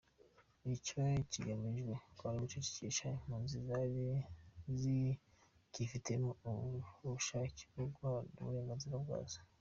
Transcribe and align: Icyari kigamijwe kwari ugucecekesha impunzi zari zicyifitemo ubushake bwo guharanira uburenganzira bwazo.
Icyari 0.75 1.21
kigamijwe 1.31 1.93
kwari 2.17 2.35
ugucecekesha 2.37 3.05
impunzi 3.15 3.57
zari 3.67 4.03
zicyifitemo 4.79 6.29
ubushake 7.05 7.61
bwo 7.71 7.85
guharanira 7.93 8.39
uburenganzira 8.41 8.95
bwazo. 9.03 9.37